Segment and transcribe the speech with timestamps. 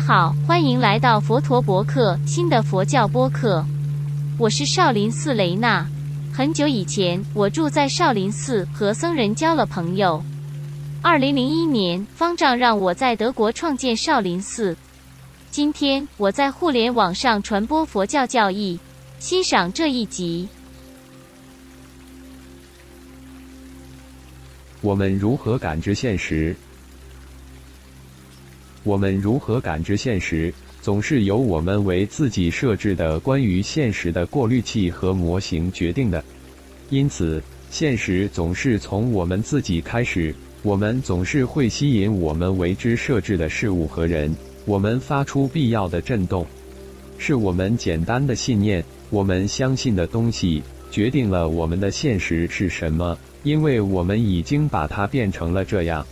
[0.00, 3.64] 好，欢迎来到佛陀博客新的佛教播客。
[4.38, 5.86] 我是少林寺雷娜。
[6.32, 10.22] 很久以前，我住在少林寺，和僧人交了朋友。
[11.02, 14.74] 二零零一年，方丈让我在德国创建少林寺。
[15.50, 18.80] 今天，我在互联网上传播佛教教义。
[19.18, 20.48] 欣赏这一集。
[24.80, 26.56] 我们如何感知现实？
[28.82, 36.24] 我们如何感知现实，总是由我们为自己设置的关于现实的过滤器和模型决定的。
[36.88, 40.34] 因此，现实总是从我们自己开始。
[40.62, 44.34] 我们总是会吸引我们为之设置的事物和人。
[44.66, 46.46] 我们发出必要的震动，
[47.16, 48.84] 是我们简单的信念。
[49.08, 56.06] 我们相信的东西决定了我们的现实是什么，因为我们已经把它变成了这样。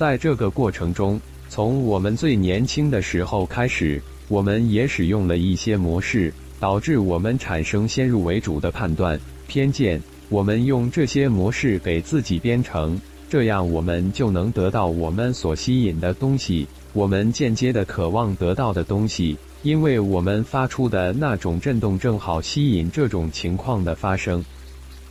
[0.00, 1.20] 在这个过程中，
[1.50, 10.00] 从我们最年轻的时候开始，我们也使用了一些模式，导致我们产生先入为主的判断偏见。
[10.30, 24.42] 我们用这些模式给自己编程，这样我们就能得到我们所吸引的东西，我们间接的渴望得到的东西，因为我们发出的那种震动正好吸引这种情况的发生。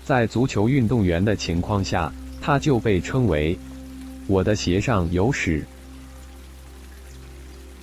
[0.03, 3.55] 在足球运动员的情况下，它就被称为。
[4.29, 5.65] 我的鞋上有屎。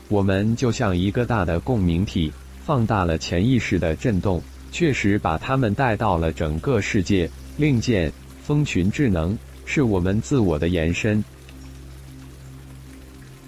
[0.08, 2.32] 我们就像一个大的共鸣体，
[2.64, 7.28] 放大了潜意识的震动，确实把他们带到了整个世界。
[7.56, 8.12] 另见
[8.44, 11.22] 蜂群智能是我们自我的延伸。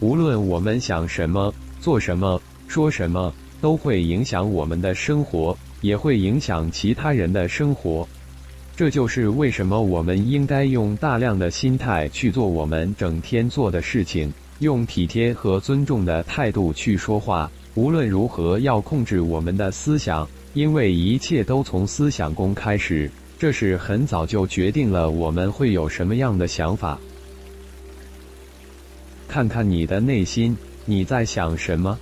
[0.01, 8.09] 无论我们想什么、做什么、说什么，都会影响我们的生活，也会影响其他人的生活。
[8.79, 17.51] 这就是为什么我们应该用大量的心态去做我们整天做的事情，用体贴和尊重的态度去说话。
[17.75, 23.11] 无论如何，要控制我们的思想，因为一切都从思想功开始。
[23.37, 26.97] 这是很早就决定了我们会有什么样的想法。
[29.27, 31.99] 看看你的内心，你在想什么？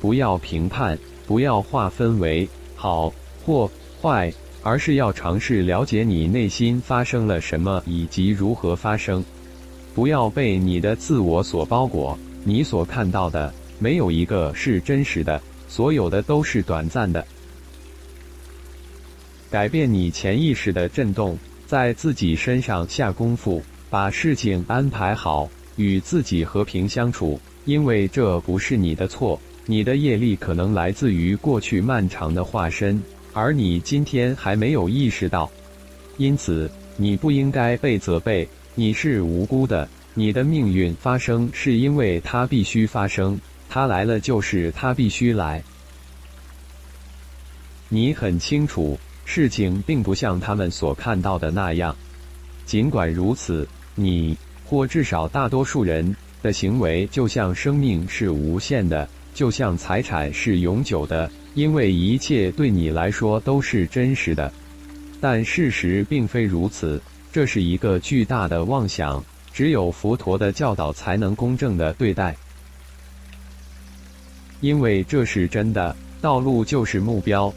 [0.00, 3.14] 不要评判，不要划分为好
[3.46, 3.70] 或
[4.02, 4.32] 坏。
[4.62, 9.24] 而是要尝试了解你内心发生了什么以及如何发生，
[9.94, 12.18] 不要被你的自我所包裹。
[12.44, 17.26] 你所看到的没有一个是真实的，所有的都是短暂的。
[19.50, 27.40] 改变你潜意识的震动，在自己身上下功夫，把事情安排好，与自己和平相处。
[27.66, 33.02] 因为这不是你的错，你的业力可能来自于过去漫长的化身。
[33.32, 35.50] 而你今天还没有意识到，
[36.16, 38.48] 因此你不应该被责备。
[38.74, 45.62] 你是无辜的，你的命运发生是因为它必须发生，它来了就是它必须来。
[47.88, 51.94] 你很清楚，事情并不像他们所看到的那样。
[52.64, 53.66] 尽管如此，
[53.96, 61.30] 你或至少大多数人的行为，就像生命是无限的，就像财产是永久的。
[61.52, 64.52] 因为一切对你来说都是真实的，
[65.20, 67.02] 但事实并非如此。
[67.32, 72.36] 这是一个巨大的妄想，只有佛陀的教导才能公正的对待。
[74.60, 77.52] 因为这是真的，道路就是目标。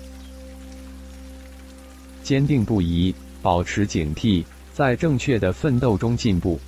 [2.24, 3.14] 坚定不移，
[3.44, 6.60] 保持警惕，在正确的奋斗中进步。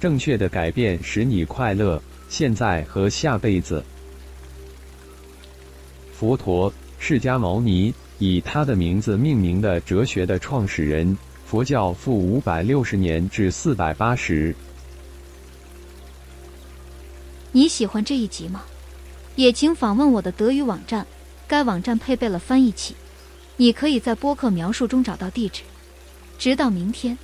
[0.00, 3.84] 正确的改变使你快乐，现在和下辈子。
[6.24, 14.56] 佛陀释迦牟尼以他的名字命名的哲学的创始人佛教负五百六十年至四百八十。
[17.52, 18.62] 你喜欢这一集吗？
[19.36, 21.06] 也请访问我的德语网站
[21.46, 22.96] 该网站配备了翻译器
[23.58, 25.60] 你可以在播客描述中找到地址。
[26.38, 27.18] 直到明天。